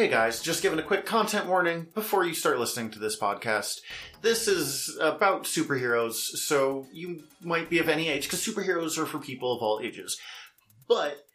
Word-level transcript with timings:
Hey 0.00 0.08
guys, 0.08 0.40
just 0.40 0.62
giving 0.62 0.78
a 0.78 0.82
quick 0.82 1.04
content 1.04 1.44
warning 1.44 1.88
before 1.94 2.24
you 2.24 2.32
start 2.32 2.58
listening 2.58 2.90
to 2.92 2.98
this 2.98 3.20
podcast. 3.20 3.80
This 4.22 4.48
is 4.48 4.96
about 4.98 5.44
superheroes, 5.44 6.14
so 6.14 6.86
you 6.90 7.24
might 7.42 7.68
be 7.68 7.80
of 7.80 7.88
any 7.90 8.08
age, 8.08 8.22
because 8.22 8.42
superheroes 8.42 8.96
are 8.96 9.04
for 9.04 9.18
people 9.18 9.54
of 9.54 9.60
all 9.60 9.78
ages. 9.82 10.18
But 10.88 11.26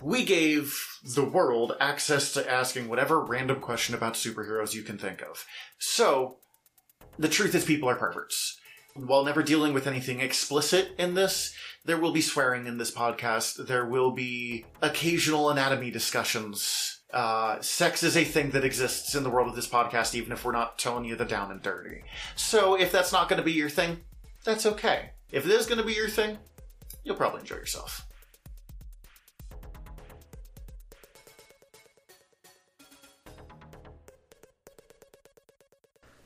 we 0.00 0.24
gave 0.24 0.82
the 1.14 1.26
world 1.26 1.76
access 1.78 2.32
to 2.32 2.50
asking 2.50 2.88
whatever 2.88 3.22
random 3.22 3.60
question 3.60 3.94
about 3.94 4.14
superheroes 4.14 4.72
you 4.72 4.82
can 4.82 4.96
think 4.96 5.20
of. 5.20 5.44
So, 5.78 6.38
the 7.18 7.28
truth 7.28 7.54
is 7.54 7.66
people 7.66 7.90
are 7.90 7.96
perverts. 7.96 8.58
While 8.94 9.24
never 9.24 9.42
dealing 9.42 9.74
with 9.74 9.86
anything 9.86 10.20
explicit 10.20 10.92
in 10.96 11.12
this, 11.12 11.52
there 11.84 11.98
will 11.98 12.12
be 12.12 12.22
swearing 12.22 12.66
in 12.66 12.78
this 12.78 12.90
podcast. 12.90 13.66
There 13.66 13.84
will 13.84 14.12
be 14.12 14.64
occasional 14.80 15.50
anatomy 15.50 15.90
discussions. 15.90 16.99
Uh, 17.12 17.60
sex 17.60 18.04
is 18.04 18.16
a 18.16 18.24
thing 18.24 18.50
that 18.50 18.64
exists 18.64 19.14
in 19.16 19.24
the 19.24 19.30
world 19.30 19.48
of 19.48 19.56
this 19.56 19.68
podcast, 19.68 20.14
even 20.14 20.32
if 20.32 20.44
we're 20.44 20.52
not 20.52 20.78
telling 20.78 21.04
you 21.04 21.16
the 21.16 21.24
down 21.24 21.50
and 21.50 21.60
dirty. 21.60 22.02
So 22.36 22.78
if 22.78 22.92
that's 22.92 23.12
not 23.12 23.28
going 23.28 23.38
to 23.38 23.44
be 23.44 23.52
your 23.52 23.68
thing, 23.68 23.98
that's 24.44 24.64
okay. 24.64 25.10
If 25.32 25.44
it 25.44 25.50
is 25.50 25.66
going 25.66 25.78
to 25.78 25.84
be 25.84 25.92
your 25.92 26.08
thing, 26.08 26.38
you'll 27.02 27.16
probably 27.16 27.40
enjoy 27.40 27.56
yourself. 27.56 28.06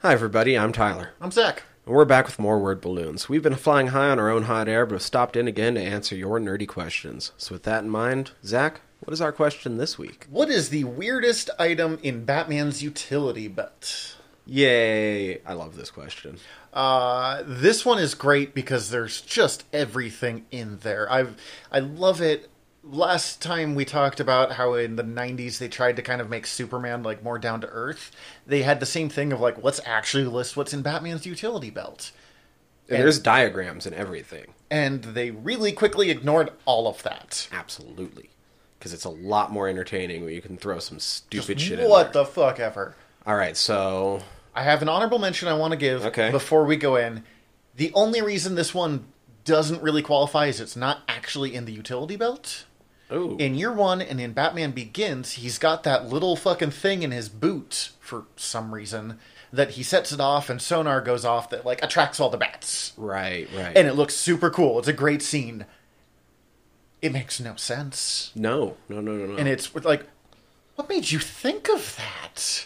Hi, 0.00 0.12
everybody. 0.12 0.58
I'm 0.58 0.72
Tyler. 0.72 1.12
I'm 1.18 1.30
Zach. 1.30 1.62
And 1.86 1.94
we're 1.94 2.04
back 2.04 2.26
with 2.26 2.38
more 2.38 2.58
word 2.58 2.82
balloons. 2.82 3.26
We've 3.26 3.42
been 3.42 3.54
flying 3.54 3.86
high 3.88 4.10
on 4.10 4.18
our 4.18 4.28
own 4.28 4.42
hot 4.42 4.68
air, 4.68 4.84
but 4.84 4.94
have 4.94 5.02
stopped 5.02 5.34
in 5.34 5.48
again 5.48 5.76
to 5.76 5.80
answer 5.80 6.14
your 6.14 6.38
nerdy 6.38 6.68
questions. 6.68 7.32
So, 7.38 7.54
with 7.54 7.62
that 7.62 7.84
in 7.84 7.90
mind, 7.90 8.32
Zach, 8.44 8.82
what 9.04 9.12
is 9.12 9.20
our 9.20 9.32
question 9.32 9.76
this 9.78 9.98
week? 9.98 10.26
What 10.30 10.48
is 10.50 10.68
the 10.70 10.84
weirdest 10.84 11.50
item 11.58 11.98
in 12.02 12.24
Batman's 12.24 12.82
utility 12.82 13.48
belt? 13.48 14.16
Yay! 14.46 15.40
I 15.42 15.52
love 15.54 15.76
this 15.76 15.90
question. 15.90 16.38
Uh, 16.72 17.42
this 17.46 17.84
one 17.86 17.98
is 17.98 18.14
great 18.14 18.54
because 18.54 18.90
there's 18.90 19.20
just 19.22 19.64
everything 19.72 20.44
in 20.50 20.78
there. 20.78 21.10
I've 21.10 21.36
I 21.70 21.78
love 21.80 22.20
it. 22.20 22.50
Last 22.82 23.40
time 23.40 23.74
we 23.74 23.86
talked 23.86 24.20
about 24.20 24.52
how 24.52 24.74
in 24.74 24.96
the 24.96 25.02
90s 25.04 25.56
they 25.58 25.68
tried 25.68 25.96
to 25.96 26.02
kind 26.02 26.20
of 26.20 26.28
make 26.28 26.46
Superman 26.46 27.02
like 27.02 27.22
more 27.22 27.38
down 27.38 27.62
to 27.62 27.68
earth. 27.68 28.10
They 28.46 28.62
had 28.62 28.80
the 28.80 28.86
same 28.86 29.08
thing 29.08 29.32
of 29.32 29.40
like 29.40 29.62
let's 29.64 29.80
actually 29.86 30.24
list 30.24 30.56
what's 30.56 30.74
in 30.74 30.82
Batman's 30.82 31.24
utility 31.24 31.70
belt. 31.70 32.10
And, 32.88 32.96
And- 32.96 33.04
there's 33.04 33.18
diagrams 33.18 33.86
and 33.86 33.94
everything. 33.94 34.52
And 34.70 35.02
they 35.04 35.30
really 35.30 35.72
quickly 35.72 36.10
ignored 36.10 36.50
all 36.66 36.86
of 36.88 37.02
that. 37.04 37.48
Absolutely. 37.52 38.28
Because 38.84 38.92
it's 38.92 39.06
a 39.06 39.08
lot 39.08 39.50
more 39.50 39.66
entertaining 39.66 40.26
when 40.26 40.34
you 40.34 40.42
can 40.42 40.58
throw 40.58 40.78
some 40.78 40.98
stupid 41.00 41.58
shit 41.58 41.78
in 41.80 41.88
what 41.88 42.12
there. 42.12 42.22
the 42.22 42.28
fuck 42.30 42.60
ever. 42.60 42.94
All 43.26 43.34
right, 43.34 43.56
so 43.56 44.20
I 44.54 44.62
have 44.62 44.82
an 44.82 44.90
honorable 44.90 45.18
mention 45.18 45.48
I 45.48 45.54
want 45.54 45.70
to 45.70 45.78
give 45.78 46.04
Okay. 46.04 46.30
before 46.30 46.66
we 46.66 46.76
go 46.76 46.96
in. 46.96 47.24
The 47.76 47.90
only 47.94 48.20
reason 48.20 48.56
this 48.56 48.74
one 48.74 49.06
doesn't 49.46 49.80
really 49.82 50.02
qualify 50.02 50.48
is 50.48 50.60
it's 50.60 50.76
not 50.76 51.00
actually 51.08 51.54
in 51.54 51.64
the 51.64 51.72
utility 51.72 52.16
belt. 52.16 52.66
ooh, 53.10 53.38
In 53.40 53.54
year 53.54 53.72
one 53.72 54.02
and 54.02 54.20
in 54.20 54.34
Batman 54.34 54.72
Begins, 54.72 55.32
he's 55.32 55.56
got 55.56 55.82
that 55.84 56.10
little 56.10 56.36
fucking 56.36 56.72
thing 56.72 57.02
in 57.02 57.10
his 57.10 57.30
boot 57.30 57.88
for 58.00 58.26
some 58.36 58.74
reason 58.74 59.18
that 59.50 59.70
he 59.70 59.82
sets 59.82 60.12
it 60.12 60.20
off 60.20 60.50
and 60.50 60.60
sonar 60.60 61.00
goes 61.00 61.24
off 61.24 61.48
that 61.48 61.64
like 61.64 61.82
attracts 61.82 62.20
all 62.20 62.28
the 62.28 62.36
bats. 62.36 62.92
right, 62.98 63.48
right. 63.56 63.74
And 63.78 63.88
it 63.88 63.94
looks 63.94 64.14
super 64.14 64.50
cool. 64.50 64.78
It's 64.78 64.88
a 64.88 64.92
great 64.92 65.22
scene. 65.22 65.64
It 67.04 67.12
makes 67.12 67.38
no 67.38 67.54
sense. 67.56 68.32
no, 68.34 68.78
no, 68.88 69.02
no, 69.02 69.12
no, 69.12 69.26
no. 69.26 69.36
And 69.36 69.46
it's 69.46 69.74
like, 69.84 70.06
what 70.74 70.88
made 70.88 71.10
you 71.10 71.18
think 71.18 71.68
of 71.68 71.96
that? 71.98 72.64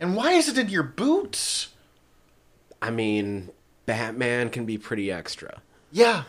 And 0.00 0.16
why 0.16 0.32
is 0.32 0.48
it 0.48 0.56
in 0.56 0.70
your 0.70 0.82
boots? 0.82 1.68
I 2.80 2.90
mean, 2.90 3.50
Batman 3.84 4.48
can 4.48 4.64
be 4.64 4.78
pretty 4.78 5.12
extra. 5.12 5.60
Yeah. 5.90 6.22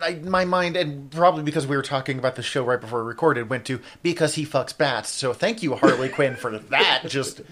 I, 0.00 0.14
my 0.14 0.46
mind, 0.46 0.76
and 0.76 1.10
probably 1.10 1.42
because 1.42 1.66
we 1.66 1.76
were 1.76 1.82
talking 1.82 2.18
about 2.18 2.36
the 2.36 2.42
show 2.42 2.64
right 2.64 2.80
before 2.80 3.02
we 3.02 3.08
recorded, 3.08 3.50
went 3.50 3.66
to 3.66 3.78
because 4.02 4.34
he 4.34 4.46
fucks 4.46 4.74
bats. 4.74 5.10
So 5.10 5.34
thank 5.34 5.62
you, 5.62 5.74
Harley 5.74 6.08
Quinn, 6.08 6.36
for 6.36 6.58
that 6.58 7.02
just 7.06 7.42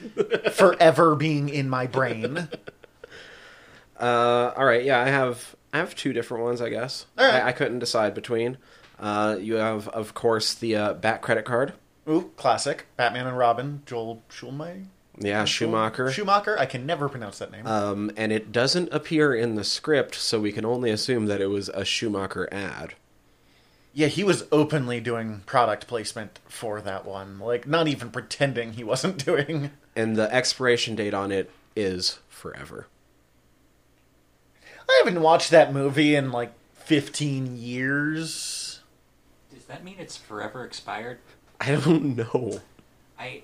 forever 0.52 1.14
being 1.14 1.50
in 1.50 1.68
my 1.68 1.86
brain. 1.86 2.48
Uh, 4.00 4.54
all 4.56 4.64
right, 4.64 4.82
yeah, 4.82 4.98
I 4.98 5.08
have 5.08 5.54
I 5.72 5.78
have 5.78 5.94
two 5.94 6.12
different 6.12 6.44
ones, 6.44 6.60
I 6.60 6.68
guess. 6.68 7.06
Right. 7.16 7.34
I, 7.34 7.48
I 7.48 7.52
couldn't 7.52 7.78
decide 7.78 8.14
between. 8.14 8.58
Uh, 8.98 9.36
you 9.40 9.54
have, 9.54 9.88
of 9.88 10.14
course, 10.14 10.54
the 10.54 10.76
uh, 10.76 10.92
Bat 10.94 11.22
credit 11.22 11.44
card. 11.44 11.72
Ooh, 12.08 12.32
classic. 12.36 12.86
Batman 12.96 13.26
and 13.26 13.38
Robin, 13.38 13.82
Joel 13.86 14.22
Schumacher. 14.28 14.82
Yeah, 15.18 15.44
Schumacher. 15.44 16.10
Schumacher. 16.10 16.58
I 16.58 16.66
can 16.66 16.86
never 16.86 17.08
pronounce 17.08 17.38
that 17.38 17.52
name. 17.52 17.66
Um, 17.66 18.10
and 18.16 18.32
it 18.32 18.52
doesn't 18.52 18.92
appear 18.92 19.34
in 19.34 19.54
the 19.54 19.64
script, 19.64 20.14
so 20.14 20.40
we 20.40 20.50
can 20.52 20.64
only 20.64 20.90
assume 20.90 21.26
that 21.26 21.40
it 21.40 21.48
was 21.48 21.68
a 21.68 21.84
Schumacher 21.84 22.48
ad. 22.52 22.94
yeah, 23.92 24.06
he 24.06 24.24
was 24.24 24.44
openly 24.50 25.00
doing 25.00 25.42
product 25.46 25.86
placement 25.86 26.38
for 26.48 26.80
that 26.80 27.04
one. 27.04 27.38
Like, 27.38 27.66
not 27.66 27.86
even 27.88 28.10
pretending 28.10 28.72
he 28.72 28.84
wasn't 28.84 29.24
doing. 29.24 29.70
And 29.94 30.16
the 30.16 30.32
expiration 30.32 30.94
date 30.94 31.12
on 31.14 31.32
it 31.32 31.50
is 31.76 32.18
forever. 32.28 32.86
I 34.90 35.02
haven't 35.04 35.22
watched 35.22 35.50
that 35.50 35.72
movie 35.72 36.14
in 36.14 36.32
like 36.32 36.52
15 36.74 37.56
years. 37.56 38.80
Does 39.54 39.64
that 39.64 39.84
mean 39.84 39.96
it's 39.98 40.16
forever 40.16 40.64
expired? 40.64 41.18
I 41.60 41.76
don't 41.76 42.16
know. 42.16 42.60
I 43.18 43.42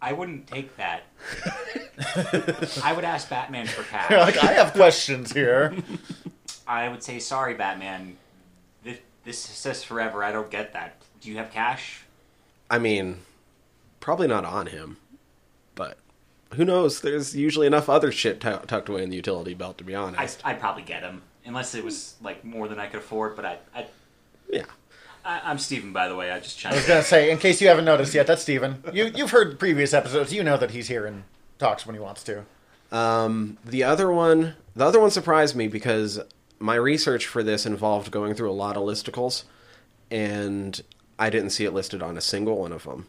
I 0.00 0.12
wouldn't 0.12 0.46
take 0.46 0.76
that. 0.76 1.02
I 2.84 2.92
would 2.94 3.04
ask 3.04 3.28
Batman 3.28 3.66
for 3.66 3.82
cash. 3.90 4.10
You're 4.10 4.20
like, 4.20 4.42
I 4.42 4.52
have 4.52 4.72
questions 4.72 5.32
here. 5.32 5.74
I 6.68 6.88
would 6.88 7.02
say, 7.02 7.18
sorry, 7.18 7.54
Batman. 7.54 8.16
This, 8.84 8.98
this 9.24 9.38
says 9.38 9.82
forever. 9.82 10.22
I 10.22 10.30
don't 10.30 10.50
get 10.50 10.72
that. 10.74 11.02
Do 11.20 11.30
you 11.30 11.36
have 11.38 11.50
cash? 11.50 12.02
I 12.70 12.78
mean, 12.78 13.18
probably 13.98 14.28
not 14.28 14.44
on 14.44 14.66
him, 14.66 14.98
but 15.07 15.07
who 16.54 16.64
knows? 16.64 17.00
There's 17.00 17.36
usually 17.36 17.66
enough 17.66 17.88
other 17.88 18.10
shit 18.10 18.40
tu- 18.40 18.60
tucked 18.66 18.88
away 18.88 19.02
in 19.02 19.10
the 19.10 19.16
utility 19.16 19.54
belt, 19.54 19.78
to 19.78 19.84
be 19.84 19.94
honest. 19.94 20.40
I'd 20.44 20.60
probably 20.60 20.82
get 20.82 21.02
him. 21.02 21.22
Unless 21.44 21.74
it 21.74 21.84
was 21.84 22.16
like 22.22 22.44
more 22.44 22.68
than 22.68 22.78
I 22.78 22.86
could 22.86 23.00
afford, 23.00 23.36
but 23.36 23.44
I, 23.44 23.58
I, 23.74 23.86
yeah. 24.50 24.64
I 25.24 25.40
I'm 25.44 25.58
Steven, 25.58 25.92
by 25.92 26.08
the 26.08 26.16
way. 26.16 26.30
I 26.30 26.40
just 26.40 26.64
I 26.66 26.74
was 26.74 26.86
gonna 26.86 27.02
say, 27.02 27.30
in 27.30 27.38
case 27.38 27.60
you 27.60 27.68
haven't 27.68 27.86
noticed 27.86 28.14
yet, 28.14 28.26
that's 28.26 28.42
Steven. 28.42 28.82
You 28.92 29.10
you've 29.14 29.30
heard 29.30 29.58
previous 29.58 29.94
episodes. 29.94 30.32
You 30.32 30.42
know 30.42 30.56
that 30.58 30.72
he's 30.72 30.88
here 30.88 31.06
and 31.06 31.24
talks 31.58 31.86
when 31.86 31.94
he 31.94 32.00
wants 32.00 32.22
to. 32.24 32.44
Um, 32.92 33.58
the 33.64 33.84
other 33.84 34.10
one, 34.10 34.54
the 34.74 34.84
other 34.84 35.00
one 35.00 35.10
surprised 35.10 35.56
me 35.56 35.68
because 35.68 36.20
my 36.58 36.74
research 36.74 37.26
for 37.26 37.42
this 37.42 37.66
involved 37.66 38.10
going 38.10 38.34
through 38.34 38.50
a 38.50 38.52
lot 38.52 38.76
of 38.76 38.82
listicles, 38.82 39.44
and 40.10 40.80
I 41.18 41.30
didn't 41.30 41.50
see 41.50 41.64
it 41.64 41.72
listed 41.72 42.02
on 42.02 42.16
a 42.16 42.22
single 42.22 42.58
one 42.58 42.72
of 42.72 42.84
them. 42.84 43.06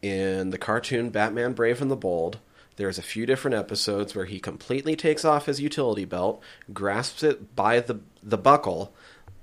In 0.00 0.50
the 0.50 0.58
cartoon 0.58 1.10
Batman 1.10 1.52
Brave 1.52 1.80
and 1.80 1.90
the 1.90 1.96
Bold, 1.96 2.38
there's 2.76 2.98
a 2.98 3.02
few 3.02 3.26
different 3.26 3.56
episodes 3.56 4.14
where 4.14 4.24
he 4.24 4.40
completely 4.40 4.96
takes 4.96 5.24
off 5.24 5.46
his 5.46 5.60
utility 5.60 6.04
belt, 6.04 6.42
grasps 6.72 7.22
it 7.22 7.54
by 7.54 7.80
the 7.80 8.00
the 8.22 8.38
buckle, 8.38 8.94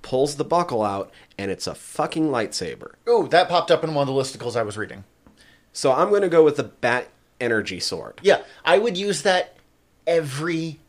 pulls 0.01 0.35
the 0.35 0.44
buckle 0.44 0.84
out, 0.84 1.12
and 1.38 1.51
it's 1.51 1.67
a 1.67 1.75
fucking 1.75 2.29
lightsaber. 2.29 2.94
Oh, 3.07 3.28
that 3.28 3.50
popped 3.50 3.72
up 3.72 3.84
in 3.84 3.94
one 3.94 4.07
of 4.07 4.13
the 4.13 4.19
listicles 4.19 4.56
I 4.56 4.63
was 4.63 4.78
reading. 4.78 5.03
So 5.73 5.91
I'm 5.91 6.09
going 6.09 6.23
to 6.23 6.29
go 6.29 6.44
with 6.44 6.57
the 6.57 6.63
Bat 6.63 7.09
Energy 7.40 7.79
Sword. 7.79 8.19
Yeah, 8.23 8.41
I 8.66 8.79
would 8.79 8.97
use 8.97 9.22
that 9.22 9.56
every 10.07 10.79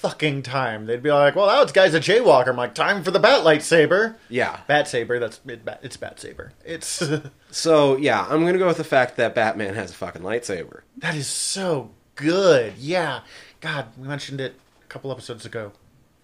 fucking 0.00 0.42
time. 0.42 0.86
They'd 0.86 1.02
be 1.02 1.10
like, 1.12 1.36
"Well, 1.36 1.46
that 1.46 1.72
guy's 1.74 1.94
a 1.94 2.00
jaywalker." 2.00 2.48
I'm 2.48 2.56
like, 2.56 2.74
"Time 2.74 3.02
for 3.02 3.10
the 3.10 3.18
bat 3.18 3.44
lightsaber." 3.44 4.16
Yeah. 4.28 4.60
Bat 4.66 4.88
saber. 4.88 5.18
That's 5.18 5.40
it, 5.46 5.64
bat, 5.64 5.80
it's 5.82 5.96
bat 5.96 6.18
saber. 6.20 6.52
It's 6.64 7.02
So 7.50 7.96
yeah, 7.96 8.22
I'm 8.28 8.40
going 8.40 8.52
to 8.54 8.58
go 8.58 8.66
with 8.66 8.76
the 8.78 8.84
fact 8.84 9.16
that 9.16 9.34
Batman 9.34 9.74
has 9.74 9.90
a 9.90 9.94
fucking 9.94 10.22
lightsaber. 10.22 10.80
that 10.98 11.14
is 11.14 11.26
so 11.26 11.90
good. 12.14 12.74
Yeah, 12.78 13.20
God, 13.60 13.86
we 13.98 14.06
mentioned 14.08 14.40
it 14.40 14.54
a 14.82 14.86
couple 14.86 15.10
episodes 15.12 15.44
ago, 15.46 15.72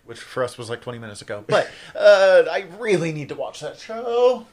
which 0.04 0.18
for 0.18 0.42
us 0.44 0.56
was 0.58 0.68
like 0.70 0.80
20 0.80 0.98
minutes 0.98 1.22
ago. 1.22 1.44
But 1.48 1.68
uh, 1.94 2.44
I 2.50 2.66
really 2.78 3.12
need 3.12 3.28
to 3.30 3.34
watch 3.34 3.60
that 3.60 3.78
show. 3.78 4.46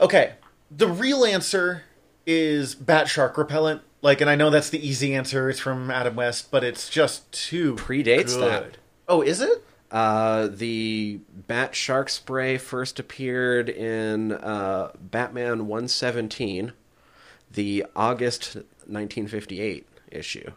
Okay, 0.00 0.34
the 0.70 0.88
real 0.88 1.24
answer 1.24 1.82
is 2.26 2.74
bat 2.74 3.08
shark 3.08 3.36
repellent. 3.36 3.82
Like, 4.02 4.20
and 4.20 4.28
I 4.28 4.34
know 4.34 4.50
that's 4.50 4.68
the 4.70 4.84
easy 4.86 5.14
answer. 5.14 5.48
It's 5.48 5.60
from 5.60 5.90
Adam 5.90 6.16
West, 6.16 6.50
but 6.50 6.64
it's 6.64 6.88
just 6.90 7.30
too 7.32 7.76
Predates 7.76 8.34
good. 8.34 8.42
that. 8.42 8.76
Oh, 9.08 9.22
is 9.22 9.40
it? 9.40 9.64
Uh, 9.92 10.48
the 10.50 11.20
Bat 11.46 11.74
Shark 11.74 12.08
spray 12.08 12.58
first 12.58 12.98
appeared 12.98 13.68
in 13.68 14.32
uh, 14.32 14.90
Batman 14.98 15.68
117, 15.68 16.72
the 17.50 17.86
August 17.94 18.56
1958 18.86 19.86
issue. 20.10 20.50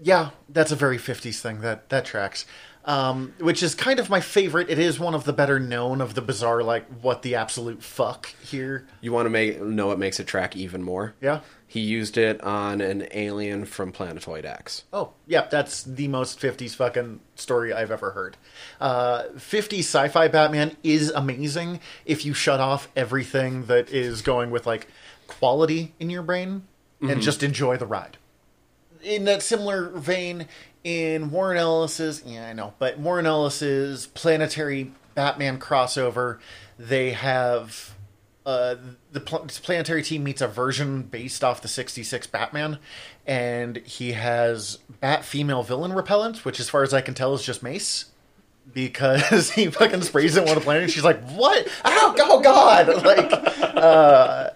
Yeah, 0.00 0.30
that's 0.48 0.72
a 0.72 0.76
very 0.76 0.98
50s 0.98 1.40
thing. 1.40 1.60
That 1.60 1.88
that 1.90 2.04
tracks. 2.04 2.46
Um, 2.86 3.32
which 3.38 3.62
is 3.62 3.74
kind 3.74 3.98
of 3.98 4.10
my 4.10 4.20
favorite. 4.20 4.68
It 4.68 4.78
is 4.78 5.00
one 5.00 5.14
of 5.14 5.24
the 5.24 5.32
better 5.32 5.58
known 5.58 6.02
of 6.02 6.14
the 6.14 6.20
bizarre, 6.20 6.62
like 6.62 6.86
what 7.00 7.22
the 7.22 7.34
absolute 7.34 7.82
fuck 7.82 8.26
here. 8.42 8.86
You 9.00 9.10
want 9.10 9.24
to 9.24 9.30
make 9.30 9.60
know 9.62 9.86
what 9.86 9.98
makes 9.98 10.20
a 10.20 10.24
track 10.24 10.54
even 10.54 10.82
more? 10.82 11.14
Yeah. 11.20 11.40
He 11.66 11.80
used 11.80 12.18
it 12.18 12.40
on 12.42 12.80
an 12.80 13.08
alien 13.10 13.64
from 13.64 13.90
Planetoid 13.90 14.44
X. 14.44 14.84
Oh, 14.92 15.12
yeah, 15.26 15.48
that's 15.50 15.82
the 15.82 16.06
most 16.08 16.38
50s 16.38 16.76
fucking 16.76 17.18
story 17.34 17.72
I've 17.72 17.90
ever 17.90 18.10
heard. 18.12 18.36
Uh, 18.80 19.24
50s 19.34 19.80
sci 19.80 20.08
fi 20.08 20.28
Batman 20.28 20.76
is 20.84 21.10
amazing 21.10 21.80
if 22.04 22.24
you 22.24 22.32
shut 22.32 22.60
off 22.60 22.88
everything 22.94 23.64
that 23.64 23.90
is 23.90 24.22
going 24.22 24.52
with, 24.52 24.66
like, 24.66 24.86
quality 25.26 25.94
in 25.98 26.10
your 26.10 26.22
brain 26.22 26.62
and 27.00 27.20
just 27.20 27.42
enjoy 27.42 27.76
the 27.76 27.86
ride. 27.86 28.18
In 29.04 29.24
that 29.24 29.42
similar 29.42 29.90
vein, 29.90 30.48
in 30.82 31.30
Warren 31.30 31.58
Ellis's, 31.58 32.22
yeah, 32.26 32.48
I 32.48 32.52
know, 32.52 32.74
but 32.78 32.98
Warren 32.98 33.26
Ellis's 33.26 34.06
planetary 34.08 34.92
Batman 35.14 35.58
crossover, 35.58 36.38
they 36.78 37.12
have 37.12 37.94
uh, 38.46 38.76
the 39.12 39.20
pl- 39.20 39.46
planetary 39.62 40.02
team 40.02 40.22
meets 40.24 40.42
a 40.42 40.48
version 40.48 41.02
based 41.02 41.42
off 41.42 41.62
the 41.62 41.68
66 41.68 42.26
Batman, 42.26 42.78
and 43.26 43.78
he 43.78 44.12
has 44.12 44.78
Bat 45.00 45.24
female 45.24 45.62
villain 45.62 45.92
repellent, 45.94 46.44
which, 46.44 46.60
as 46.60 46.68
far 46.68 46.82
as 46.82 46.92
I 46.92 47.00
can 47.00 47.14
tell, 47.14 47.34
is 47.34 47.42
just 47.42 47.62
mace. 47.62 48.06
Because 48.72 49.50
he 49.52 49.66
fucking 49.66 50.02
sprays 50.02 50.36
it 50.36 50.48
on 50.48 50.54
the 50.54 50.60
planet, 50.60 50.84
and 50.84 50.92
she's 50.92 51.04
like, 51.04 51.22
"What? 51.30 51.68
Oh, 51.84 52.14
oh 52.18 52.40
God!" 52.40 52.88
Like, 53.04 53.30
uh, 53.76 54.50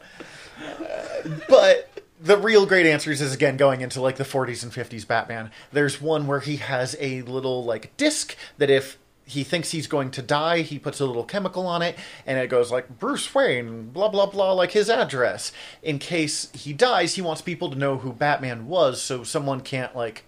but 1.48 1.87
the 2.20 2.36
real 2.36 2.66
great 2.66 2.86
answers 2.86 3.20
is 3.20 3.34
again 3.34 3.56
going 3.56 3.80
into 3.80 4.00
like 4.00 4.16
the 4.16 4.24
40s 4.24 4.62
and 4.62 4.72
50s 4.72 5.06
Batman. 5.06 5.50
There's 5.72 6.00
one 6.00 6.26
where 6.26 6.40
he 6.40 6.56
has 6.56 6.96
a 7.00 7.22
little 7.22 7.64
like 7.64 7.96
disc 7.96 8.36
that 8.58 8.70
if 8.70 8.98
he 9.24 9.44
thinks 9.44 9.72
he's 9.72 9.86
going 9.86 10.10
to 10.12 10.22
die, 10.22 10.62
he 10.62 10.78
puts 10.78 11.00
a 11.00 11.04
little 11.06 11.22
chemical 11.24 11.66
on 11.66 11.82
it, 11.82 11.96
and 12.26 12.38
it 12.38 12.48
goes 12.48 12.70
like 12.72 12.98
Bruce 12.98 13.34
Wayne, 13.34 13.90
blah 13.90 14.08
blah 14.08 14.24
blah, 14.26 14.52
like 14.52 14.70
his 14.72 14.88
address. 14.88 15.52
In 15.82 15.98
case 15.98 16.50
he 16.54 16.72
dies, 16.72 17.14
he 17.16 17.20
wants 17.22 17.42
people 17.42 17.70
to 17.70 17.76
know 17.78 17.98
who 17.98 18.12
Batman 18.14 18.68
was, 18.68 19.02
so 19.02 19.22
someone 19.24 19.60
can't 19.60 19.94
like 19.94 20.24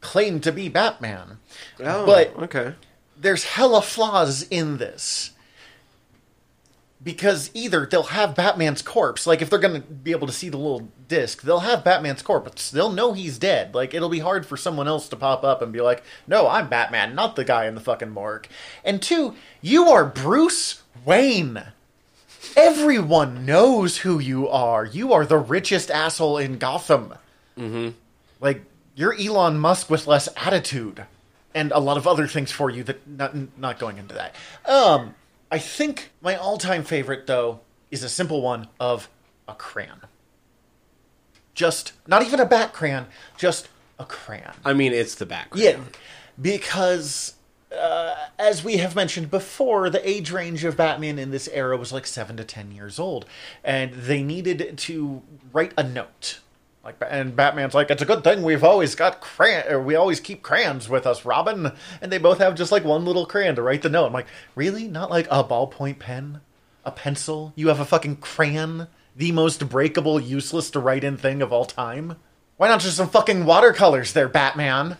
claim 0.00 0.40
to 0.40 0.52
be 0.52 0.68
Batman. 0.70 1.38
Oh, 1.80 2.06
But- 2.06 2.34
okay. 2.44 2.74
There's 3.16 3.44
hella 3.44 3.80
flaws 3.82 4.42
in 4.50 4.78
this. 4.78 5.30
Because 7.04 7.50
either 7.52 7.84
they'll 7.84 8.02
have 8.04 8.34
Batman's 8.34 8.80
corpse, 8.80 9.26
like 9.26 9.42
if 9.42 9.50
they're 9.50 9.58
gonna 9.58 9.80
be 9.80 10.12
able 10.12 10.26
to 10.26 10.32
see 10.32 10.48
the 10.48 10.56
little 10.56 10.88
disc, 11.06 11.42
they'll 11.42 11.60
have 11.60 11.84
Batman's 11.84 12.22
corpse. 12.22 12.70
They'll 12.70 12.90
know 12.90 13.12
he's 13.12 13.38
dead. 13.38 13.74
Like 13.74 13.92
it'll 13.92 14.08
be 14.08 14.20
hard 14.20 14.46
for 14.46 14.56
someone 14.56 14.88
else 14.88 15.08
to 15.10 15.16
pop 15.16 15.44
up 15.44 15.60
and 15.60 15.70
be 15.70 15.82
like, 15.82 16.02
"No, 16.26 16.48
I'm 16.48 16.70
Batman, 16.70 17.14
not 17.14 17.36
the 17.36 17.44
guy 17.44 17.66
in 17.66 17.74
the 17.74 17.80
fucking 17.82 18.10
morgue." 18.10 18.48
And 18.82 19.02
two, 19.02 19.34
you 19.60 19.90
are 19.90 20.06
Bruce 20.06 20.82
Wayne. 21.04 21.62
Everyone 22.56 23.44
knows 23.44 23.98
who 23.98 24.18
you 24.18 24.48
are. 24.48 24.84
You 24.84 25.12
are 25.12 25.26
the 25.26 25.38
richest 25.38 25.90
asshole 25.90 26.38
in 26.38 26.58
Gotham. 26.58 27.14
Mm-hmm. 27.58 27.90
Like 28.40 28.62
you're 28.94 29.14
Elon 29.14 29.58
Musk 29.58 29.90
with 29.90 30.06
less 30.06 30.28
attitude, 30.36 31.04
and 31.54 31.72
a 31.72 31.80
lot 31.80 31.96
of 31.96 32.06
other 32.06 32.26
things 32.26 32.50
for 32.50 32.70
you. 32.70 32.82
That 32.84 33.06
not 33.06 33.58
not 33.58 33.78
going 33.78 33.98
into 33.98 34.14
that. 34.14 34.34
Um, 34.66 35.14
I 35.50 35.58
think 35.58 36.10
my 36.20 36.36
all-time 36.36 36.84
favorite 36.84 37.26
though 37.26 37.60
is 37.90 38.02
a 38.02 38.08
simple 38.08 38.42
one 38.42 38.68
of 38.80 39.08
a 39.46 39.54
crayon. 39.54 40.00
Just 41.54 41.92
not 42.06 42.22
even 42.22 42.40
a 42.40 42.46
bat 42.46 42.72
crayon, 42.72 43.06
just 43.36 43.68
a 43.98 44.04
crayon. 44.04 44.54
I 44.64 44.72
mean, 44.72 44.92
it's 44.92 45.14
the 45.14 45.26
background. 45.26 45.62
Yeah, 45.64 45.78
because 46.40 47.34
uh, 47.72 48.14
as 48.38 48.64
we 48.64 48.78
have 48.78 48.96
mentioned 48.96 49.30
before, 49.30 49.90
the 49.90 50.06
age 50.08 50.30
range 50.30 50.64
of 50.64 50.76
Batman 50.76 51.18
in 51.18 51.30
this 51.30 51.48
era 51.48 51.76
was 51.76 51.92
like 51.92 52.06
seven 52.06 52.36
to 52.36 52.44
ten 52.44 52.72
years 52.72 52.98
old, 52.98 53.26
and 53.62 53.92
they 53.92 54.22
needed 54.22 54.76
to 54.78 55.22
write 55.52 55.72
a 55.76 55.82
note. 55.82 56.40
Like, 56.84 56.96
and 57.08 57.34
Batman's 57.34 57.72
like, 57.74 57.90
"It's 57.90 58.02
a 58.02 58.06
good 58.06 58.22
thing 58.22 58.42
we've 58.42 58.62
always 58.62 58.94
got 58.94 59.20
crayon, 59.22 59.72
or 59.72 59.80
we 59.80 59.94
always 59.94 60.20
keep 60.20 60.42
crayons 60.42 60.88
with 60.88 61.06
us, 61.06 61.24
Robin." 61.24 61.72
And 62.02 62.12
they 62.12 62.18
both 62.18 62.38
have 62.38 62.54
just 62.54 62.70
like 62.72 62.84
one 62.84 63.04
little 63.06 63.24
crayon 63.24 63.54
to 63.56 63.62
write 63.62 63.82
the 63.82 63.88
note. 63.88 64.06
I'm 64.06 64.12
like, 64.12 64.26
really? 64.54 64.86
Not 64.86 65.10
like 65.10 65.26
a 65.30 65.42
ballpoint 65.42 65.98
pen, 65.98 66.40
a 66.84 66.90
pencil? 66.90 67.52
You 67.56 67.68
have 67.68 67.80
a 67.80 67.86
fucking 67.86 68.16
crayon, 68.16 68.88
the 69.16 69.32
most 69.32 69.66
breakable, 69.68 70.20
useless 70.20 70.70
to 70.72 70.80
write 70.80 71.04
in 71.04 71.16
thing 71.16 71.40
of 71.40 71.52
all 71.52 71.64
time. 71.64 72.16
Why 72.58 72.68
not 72.68 72.80
just 72.80 72.98
some 72.98 73.08
fucking 73.08 73.46
watercolors 73.46 74.12
there, 74.12 74.28
Batman? 74.28 74.98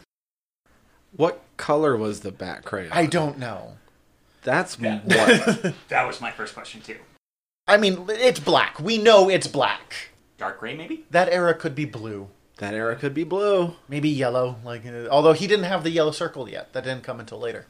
What 1.17 1.43
color 1.57 1.97
was 1.97 2.21
the 2.21 2.33
bat 2.33 2.65
crayon? 2.65 2.91
I 2.93 3.07
don't 3.07 3.39
know. 3.39 3.77
That's 4.43 4.79
Yeah. 4.81 5.01
what. 5.05 5.75
That 5.89 6.07
was 6.07 6.21
my 6.21 6.31
first 6.31 6.55
question 6.55 6.81
too. 6.81 6.97
I 7.69 7.77
mean, 7.77 8.07
it's 8.09 8.41
black. 8.41 8.79
We 8.81 8.99
know 8.99 9.29
it's 9.31 9.47
black. 9.47 10.11
Dark 10.39 10.59
gray, 10.61 10.77
maybe? 10.77 11.05
That 11.11 11.29
era 11.29 11.55
could 11.55 11.75
be 11.75 11.85
blue, 11.85 12.29
that 12.59 12.75
era 12.75 12.97
could 12.97 13.15
be 13.15 13.25
blue. 13.25 13.75
maybe 13.89 14.09
yellow. 14.09 14.57
Like, 14.65 14.85
uh, 14.87 15.07
although 15.11 15.33
he 15.33 15.47
didn't 15.47 15.65
have 15.67 15.83
the 15.85 15.91
yellow 15.91 16.11
circle 16.13 16.49
yet. 16.49 16.73
That 16.73 16.85
didn't 16.85 17.03
come 17.05 17.21
until 17.21 17.39
later. 17.39 17.67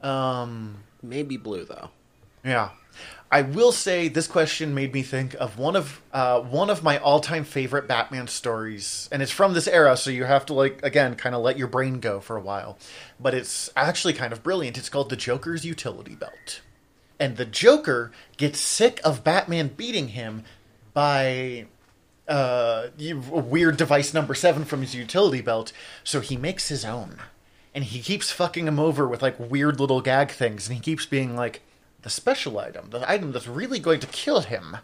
Um, 0.00 0.84
Maybe 1.02 1.36
blue 1.36 1.64
though. 1.64 1.90
yeah. 2.44 2.70
I 3.30 3.42
will 3.42 3.72
say 3.72 4.08
this 4.08 4.26
question 4.26 4.74
made 4.74 4.94
me 4.94 5.02
think 5.02 5.34
of 5.34 5.58
one 5.58 5.76
of 5.76 6.00
uh, 6.14 6.40
one 6.40 6.70
of 6.70 6.82
my 6.82 6.96
all-time 6.98 7.44
favorite 7.44 7.86
Batman 7.86 8.26
stories, 8.26 9.06
and 9.12 9.20
it's 9.22 9.30
from 9.30 9.52
this 9.52 9.68
era, 9.68 9.98
so 9.98 10.08
you 10.10 10.24
have 10.24 10.46
to 10.46 10.54
like 10.54 10.82
again 10.82 11.14
kind 11.14 11.34
of 11.34 11.42
let 11.42 11.58
your 11.58 11.68
brain 11.68 12.00
go 12.00 12.20
for 12.20 12.36
a 12.36 12.40
while. 12.40 12.78
But 13.20 13.34
it's 13.34 13.68
actually 13.76 14.14
kind 14.14 14.32
of 14.32 14.42
brilliant. 14.42 14.78
It's 14.78 14.88
called 14.88 15.10
The 15.10 15.16
Joker's 15.16 15.64
Utility 15.66 16.14
Belt, 16.14 16.62
and 17.20 17.36
the 17.36 17.44
Joker 17.44 18.12
gets 18.38 18.60
sick 18.60 18.98
of 19.04 19.22
Batman 19.24 19.68
beating 19.76 20.08
him 20.08 20.44
by 20.94 21.66
uh, 22.28 22.88
weird 23.30 23.76
device 23.76 24.12
number 24.12 24.34
seven 24.34 24.64
from 24.64 24.80
his 24.82 24.94
utility 24.94 25.40
belt, 25.40 25.72
so 26.04 26.20
he 26.20 26.36
makes 26.36 26.68
his 26.68 26.84
own. 26.84 27.16
And 27.74 27.84
he 27.84 28.00
keeps 28.00 28.30
fucking 28.30 28.66
him 28.66 28.78
over 28.78 29.06
with 29.06 29.22
like 29.22 29.38
weird 29.38 29.80
little 29.80 30.00
gag 30.00 30.30
things, 30.30 30.68
and 30.68 30.76
he 30.76 30.82
keeps 30.82 31.06
being 31.06 31.36
like, 31.36 31.62
the 32.02 32.10
special 32.10 32.58
item, 32.58 32.90
the 32.90 33.10
item 33.10 33.32
that's 33.32 33.48
really 33.48 33.78
going 33.78 34.00
to 34.00 34.06
kill 34.06 34.40
him, 34.40 34.78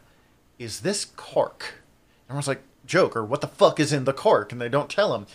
is 0.58 0.80
this 0.80 1.04
cork. 1.04 1.74
And 2.28 2.30
Everyone's 2.30 2.48
like, 2.48 2.62
Joker, 2.86 3.24
what 3.24 3.40
the 3.40 3.46
fuck 3.46 3.80
is 3.80 3.92
in 3.92 4.04
the 4.04 4.12
cork? 4.12 4.52
And 4.52 4.60
they 4.60 4.68
don't 4.68 4.90
tell 4.90 5.14
him. 5.14 5.26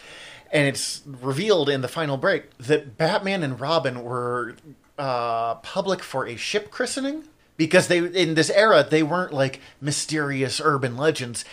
And 0.51 0.67
it's 0.67 1.01
revealed 1.05 1.69
in 1.69 1.81
the 1.81 1.87
final 1.87 2.17
break 2.17 2.57
that 2.57 2.97
Batman 2.97 3.43
and 3.43 3.59
Robin 3.59 4.03
were 4.03 4.55
uh, 4.97 5.55
public 5.55 6.01
for 6.03 6.27
a 6.27 6.35
ship 6.35 6.71
christening 6.71 7.23
because 7.55 7.87
they 7.87 7.97
in 7.99 8.35
this 8.35 8.49
era 8.49 8.87
they 8.89 9.03
weren't 9.03 9.33
like 9.33 9.59
mysterious 9.79 10.59
urban 10.63 10.97
legends. 10.97 11.45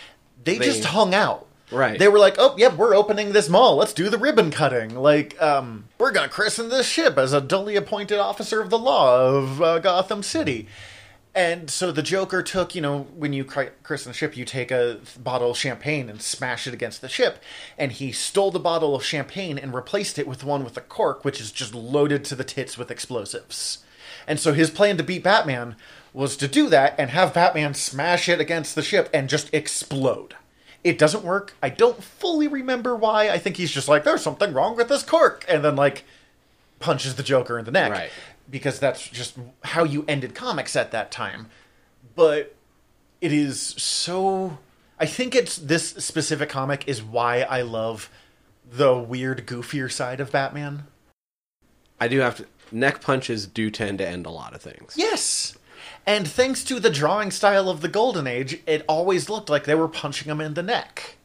They, 0.47 0.57
They- 0.57 0.65
just 0.65 0.85
hung 0.85 1.13
out. 1.13 1.45
Right. 1.69 1.99
They 1.99 2.07
were 2.07 2.17
like, 2.19 2.35
"Oh, 2.37 2.55
yep, 2.57 2.77
we're 2.77 2.95
opening 2.95 3.33
this 3.33 3.49
mall. 3.49 3.75
Let's 3.75 3.91
do 3.91 4.09
the 4.09 4.17
ribbon 4.17 4.51
cutting. 4.51 4.95
Like, 4.95 5.39
um, 5.41 5.83
we're 5.97 6.11
gonna 6.11 6.29
christen 6.29 6.69
this 6.69 6.87
ship 6.87 7.17
as 7.17 7.33
a 7.33 7.41
duly 7.41 7.75
appointed 7.75 8.19
officer 8.19 8.61
of 8.61 8.69
the 8.69 8.79
law 8.79 9.19
of 9.19 9.61
uh, 9.61 9.79
Gotham 9.79 10.23
City." 10.23 10.67
And 11.35 11.69
so 11.69 11.91
the 11.91 12.01
Joker 12.01 12.41
took, 12.41 12.73
you 12.73 12.81
know, 12.81 13.05
when 13.15 13.31
you 13.31 13.43
christen 13.43 14.09
a 14.09 14.13
ship, 14.13 14.35
you 14.35 14.43
take 14.43 14.71
a 14.71 14.97
bottle 15.19 15.51
of 15.51 15.57
champagne 15.57 16.09
and 16.09 16.19
smash 16.19 16.65
it 16.65 16.73
against 16.73 17.01
the 17.01 17.09
ship. 17.09 17.43
And 17.77 17.91
he 17.91 18.11
stole 18.11 18.49
the 18.49 18.59
bottle 18.59 18.95
of 18.95 19.03
champagne 19.03 19.59
and 19.59 19.71
replaced 19.71 20.17
it 20.17 20.25
with 20.27 20.43
one 20.43 20.63
with 20.63 20.77
a 20.77 20.81
cork, 20.81 21.23
which 21.23 21.39
is 21.39 21.51
just 21.51 21.75
loaded 21.75 22.25
to 22.25 22.35
the 22.35 22.43
tits 22.43 22.75
with 22.75 22.89
explosives. 22.89 23.79
And 24.25 24.39
so 24.39 24.53
his 24.53 24.71
plan 24.71 24.97
to 24.97 25.03
beat 25.03 25.23
Batman 25.23 25.75
was 26.17 26.35
to 26.35 26.47
do 26.47 26.67
that 26.67 26.95
and 26.97 27.11
have 27.11 27.35
Batman 27.35 27.75
smash 27.75 28.27
it 28.27 28.41
against 28.41 28.73
the 28.73 28.81
ship 28.81 29.07
and 29.13 29.29
just 29.29 29.53
explode. 29.53 30.33
It 30.83 30.97
doesn't 30.97 31.23
work. 31.23 31.53
I 31.61 31.69
don't 31.69 32.03
fully 32.03 32.47
remember 32.47 32.95
why. 32.95 33.29
I 33.29 33.37
think 33.37 33.57
he's 33.57 33.69
just 33.69 33.87
like, 33.87 34.03
there's 34.03 34.23
something 34.23 34.51
wrong 34.51 34.75
with 34.75 34.89
this 34.89 35.03
cork. 35.03 35.45
And 35.47 35.63
then, 35.63 35.75
like, 35.75 36.05
punches 36.79 37.15
the 37.15 37.23
Joker 37.23 37.59
in 37.59 37.65
the 37.65 37.71
neck. 37.71 37.91
Right. 37.91 38.09
Because 38.49 38.79
that's 38.79 39.07
just 39.07 39.37
how 39.63 39.83
you 39.83 40.05
ended 40.07 40.33
comics 40.33 40.75
at 40.75 40.89
that 40.89 41.11
time. 41.11 41.51
But 42.15 42.55
it 43.21 43.31
is 43.31 43.61
so. 43.61 44.57
I 44.99 45.05
think 45.05 45.35
it's 45.35 45.55
this 45.55 45.89
specific 45.89 46.49
comic 46.49 46.87
is 46.87 47.03
why 47.03 47.41
I 47.41 47.61
love 47.61 48.09
the 48.67 48.97
weird, 48.97 49.45
goofier 49.45 49.91
side 49.91 50.19
of 50.19 50.31
Batman. 50.31 50.87
I 51.99 52.07
do 52.07 52.21
have 52.21 52.37
to. 52.37 52.45
Neck 52.71 53.01
punches 53.01 53.45
do 53.45 53.69
tend 53.69 53.99
to 53.99 54.07
end 54.07 54.25
a 54.25 54.31
lot 54.31 54.55
of 54.55 54.63
things. 54.63 54.95
Yes. 54.97 55.55
And 56.05 56.27
thanks 56.27 56.63
to 56.65 56.79
the 56.79 56.89
drawing 56.89 57.31
style 57.31 57.69
of 57.69 57.81
the 57.81 57.87
Golden 57.87 58.27
Age, 58.27 58.59
it 58.65 58.85
always 58.87 59.29
looked 59.29 59.49
like 59.49 59.65
they 59.65 59.75
were 59.75 59.87
punching 59.87 60.29
him 60.29 60.41
in 60.41 60.53
the 60.53 60.63
neck. 60.63 61.15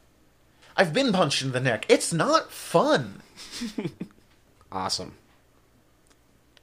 I've 0.75 0.93
been 0.93 1.11
punched 1.13 1.41
in 1.41 1.51
the 1.51 1.59
neck. 1.59 1.85
It's 1.89 2.11
not 2.13 2.51
fun. 2.51 3.21
Awesome. 4.73 5.13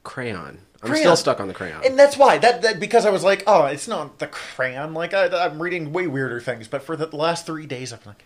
Crayon. 0.03 0.59
I'm 0.83 0.89
Crayon. 0.89 1.05
still 1.05 1.17
stuck 1.17 1.41
on 1.41 1.47
the 1.49 1.55
crayon. 1.55 1.85
And 1.85 1.99
that's 1.99 2.17
why 2.17 2.39
that, 2.39 2.63
that 2.63 2.81
because 2.81 3.07
I 3.07 3.11
was 3.11 3.23
like, 3.23 3.45
oh, 3.47 3.67
it's 3.67 3.87
not 3.87 4.19
the 4.19 4.27
crayon. 4.27 4.95
Like 4.95 5.15
I, 5.15 5.27
I'm 5.29 5.63
reading 5.63 5.93
way 5.93 6.07
weirder 6.07 6.41
things, 6.41 6.67
but 6.67 6.83
for 6.83 6.97
the 6.97 7.15
last 7.15 7.47
three 7.47 7.67
days, 7.67 7.93
I'm 7.93 8.01
like, 8.05 8.25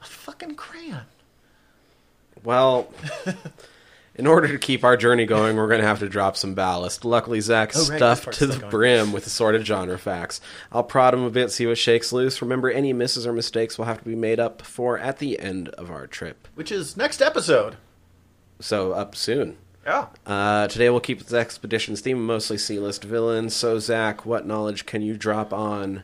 a 0.00 0.04
fucking 0.04 0.54
crayon. 0.54 1.02
Well, 2.42 2.88
in 4.16 4.26
order 4.26 4.48
to 4.48 4.58
keep 4.58 4.82
our 4.84 4.96
journey 4.96 5.26
going, 5.26 5.56
we're 5.56 5.68
going 5.68 5.80
to 5.80 5.86
have 5.86 6.00
to 6.00 6.08
drop 6.08 6.36
some 6.36 6.54
ballast. 6.54 7.04
Luckily, 7.04 7.40
Zach's 7.40 7.76
Oh, 7.76 7.90
right, 7.90 7.98
stuffed 7.98 8.32
to 8.34 8.46
the 8.46 8.54
still 8.54 8.60
going. 8.62 8.70
brim 8.70 9.12
with 9.12 9.26
assorted 9.26 9.66
genre 9.66 9.98
facts. 9.98 10.40
I'll 10.72 10.82
prod 10.84 11.14
him 11.14 11.22
a 11.22 11.30
bit, 11.30 11.50
see 11.52 11.66
what 11.66 11.78
shakes 11.78 12.12
loose. 12.12 12.40
Remember, 12.42 12.70
any 12.70 12.92
misses 12.92 13.26
or 13.26 13.32
mistakes 13.32 13.78
will 13.78 13.84
have 13.84 13.98
to 13.98 14.04
be 14.04 14.16
made 14.16 14.40
up 14.40 14.62
for 14.62 14.98
at 14.98 15.18
the 15.18 15.38
end 15.38 15.68
of 15.70 15.90
our 15.90 16.06
trip. 16.06 16.48
Which 16.54 16.72
is 16.72 16.96
next 16.96 17.20
episode. 17.22 17.76
So, 18.60 18.92
up 18.92 19.14
soon. 19.14 19.58
Yeah. 19.84 20.06
Uh, 20.26 20.66
today 20.66 20.90
we'll 20.90 20.98
keep 21.00 21.24
the 21.24 21.38
expedition's 21.38 22.00
theme 22.00 22.24
mostly 22.26 22.58
C-list 22.58 23.04
villains. 23.04 23.54
So, 23.54 23.78
Zach, 23.78 24.26
what 24.26 24.46
knowledge 24.46 24.84
can 24.86 25.02
you 25.02 25.16
drop 25.16 25.52
on 25.52 26.02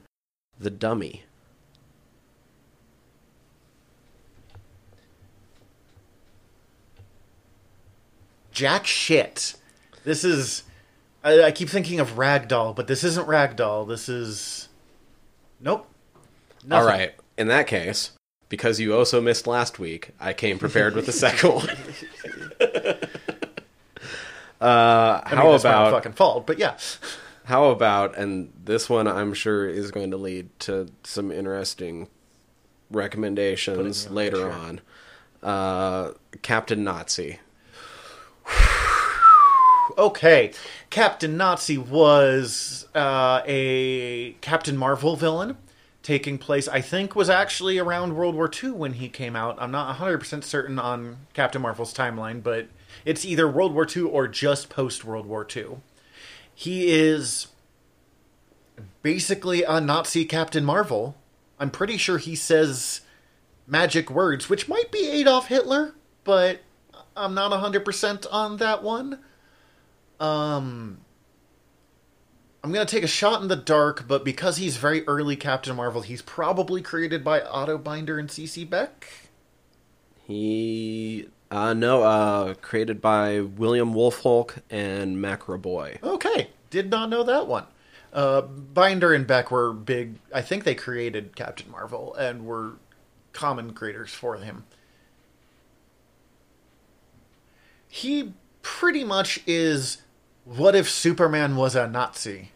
the 0.61 0.71
dummy? 0.71 1.25
Jack 8.53 8.87
shit. 8.87 9.55
This 10.05 10.25
is. 10.25 10.63
I, 11.25 11.45
I 11.45 11.51
keep 11.53 11.69
thinking 11.69 12.01
of 12.01 12.13
Ragdoll, 12.13 12.75
but 12.75 12.87
this 12.87 13.05
isn't 13.05 13.27
Ragdoll. 13.27 13.89
This 13.89 14.09
is. 14.09 14.69
Nope. 15.61 15.89
Nothing. 16.65 16.73
All 16.73 16.87
right. 16.87 17.15
In 17.39 17.49
that 17.49 17.67
case, 17.67 18.13
because 18.49 18.79
you 18.79 18.95
also 18.95 19.21
missed 19.21 19.47
last 19.47 19.79
week, 19.79 20.11
I 20.21 20.33
came 20.33 20.59
prepared 20.59 20.95
with 20.95 21.07
the 21.07 21.13
second 21.13 21.55
one. 21.55 21.71
uh, 24.61 25.21
I 25.25 25.35
how 25.35 25.43
mean, 25.43 25.53
that's 25.53 25.65
my 25.65 25.75
own 25.75 25.87
about 25.87 25.93
fucking 25.93 26.13
fault? 26.13 26.47
But 26.47 26.59
yeah. 26.59 26.77
how 27.45 27.71
about 27.71 28.17
and 28.17 28.53
this 28.63 28.89
one 28.89 29.09
I'm 29.09 29.35
sure 29.35 29.69
is 29.69 29.91
going 29.91 30.11
to 30.11 30.17
lead 30.17 30.49
to 30.61 30.89
some 31.03 31.33
interesting 31.33 32.09
recommendations 32.91 34.07
on, 34.07 34.15
later 34.15 34.51
on. 34.51 34.81
Uh, 35.43 36.13
Captain 36.43 36.85
Nazi. 36.85 37.41
Okay, 39.97 40.53
Captain 40.91 41.37
Nazi 41.37 41.79
was 41.79 42.87
uh, 42.95 43.43
a 43.47 44.33
Captain 44.41 44.77
Marvel 44.77 45.17
villain, 45.17 45.57
taking 46.03 46.39
place. 46.39 46.69
I 46.69 46.81
think 46.81 47.15
was 47.15 47.31
actually 47.31 47.79
around 47.79 48.17
World 48.17 48.35
War 48.35 48.51
II 48.63 48.73
when 48.73 48.95
he 48.95 49.09
came 49.09 49.37
out. 49.37 49.57
I'm 49.61 49.71
not 49.71 49.87
100 49.89 50.19
percent 50.19 50.45
certain 50.45 50.79
on 50.79 51.19
Captain 51.35 51.63
Marvel's 51.63 51.95
timeline, 51.95 52.43
but 52.43 52.69
it's 53.05 53.25
either 53.25 53.49
World 53.49 53.75
War 53.75 53.87
II 53.87 54.03
or 54.03 54.29
just 54.29 54.69
post 54.69 55.05
World 55.05 55.27
War 55.27 55.47
II. 55.55 55.79
He 56.55 56.91
is 56.91 57.49
basically 59.03 59.63
a 59.63 59.81
Nazi 59.81 60.25
Captain 60.25 60.65
Marvel. 60.65 61.17
I'm 61.59 61.71
pretty 61.71 61.97
sure 61.97 62.19
he 62.19 62.35
says 62.35 63.03
magic 63.67 64.11
words, 64.11 64.49
which 64.49 64.69
might 64.69 64.91
be 64.91 65.09
Adolf 65.09 65.49
Hitler, 65.49 65.95
but 66.25 66.61
I'm 67.17 67.35
not 67.35 67.53
100% 67.53 68.27
on 68.31 68.57
that 68.59 68.83
one. 68.83 69.19
Um 70.23 70.99
I'm 72.65 72.73
going 72.73 72.87
to 72.87 72.91
take 72.91 73.03
a 73.03 73.09
shot 73.09 73.43
in 73.43 73.49
the 73.49 73.57
dark, 73.57 74.07
but 74.07 74.25
because 74.25 74.57
he's 74.57 74.77
very 74.77 75.05
early 75.09 75.35
Captain 75.35 75.75
Marvel, 75.75 76.03
he's 76.03 76.23
probably 76.23 76.81
created 76.81 77.25
by 77.25 77.41
Otto 77.41 77.77
Binder 77.77 78.21
and 78.21 78.29
CC 78.29 78.69
Beck. 78.69 79.09
He 80.29 81.27
uh, 81.51 81.75
no, 81.75 82.03
uh, 82.03 82.55
created 82.55 83.03
by 83.03 83.41
William 83.41 83.93
Woolfolk 83.93 84.59
and 84.71 85.21
Mac 85.21 85.43
Raboy. 85.43 86.03
Okay, 86.03 86.49
did 86.71 86.89
not 86.89 87.11
know 87.11 87.23
that 87.25 87.47
one. 87.47 87.67
Uh, 88.13 88.41
Binder 88.41 89.13
and 89.13 89.27
Beck 89.27 89.51
were 89.51 89.73
big. 89.73 90.15
I 90.35 90.41
think 90.41 90.65
they 90.65 90.75
created 90.75 91.37
Captain 91.37 91.71
Marvel 91.71 92.15
and 92.15 92.47
were 92.47 92.77
common 93.33 93.75
creators 93.75 94.15
for 94.15 94.37
him. 94.37 94.65
He 97.89 98.33
pretty 98.63 99.05
much 99.05 99.41
is 99.47 99.99
what 100.45 100.75
if 100.75 100.89
Superman 100.89 101.57
was 101.57 101.75
a 101.75 101.87
Nazi? 101.87 102.51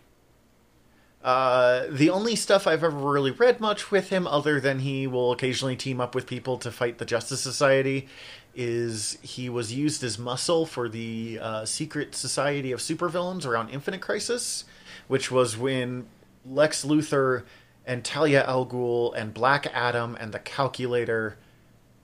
Uh, 1.22 1.86
the 1.90 2.10
only 2.10 2.36
stuff 2.36 2.66
I've 2.66 2.84
ever 2.84 2.96
really 2.96 3.32
read 3.32 3.58
much 3.60 3.90
with 3.90 4.10
him, 4.10 4.26
other 4.26 4.60
than 4.60 4.78
he 4.80 5.06
will 5.06 5.32
occasionally 5.32 5.74
team 5.74 6.00
up 6.00 6.14
with 6.14 6.26
people 6.26 6.56
to 6.58 6.70
fight 6.70 6.98
the 6.98 7.04
Justice 7.04 7.40
Society, 7.40 8.06
is 8.54 9.18
he 9.22 9.48
was 9.48 9.74
used 9.74 10.04
as 10.04 10.18
muscle 10.18 10.66
for 10.66 10.88
the 10.88 11.38
uh, 11.42 11.64
secret 11.64 12.14
society 12.14 12.70
of 12.70 12.80
supervillains 12.80 13.44
around 13.44 13.70
Infinite 13.70 14.00
Crisis, 14.00 14.64
which 15.08 15.30
was 15.30 15.56
when 15.56 16.06
Lex 16.48 16.84
Luthor 16.84 17.42
and 17.84 18.04
Talia 18.04 18.44
al 18.44 18.64
Ghul 18.64 19.12
and 19.16 19.34
Black 19.34 19.66
Adam 19.74 20.16
and 20.18 20.32
the 20.32 20.38
Calculator 20.38 21.36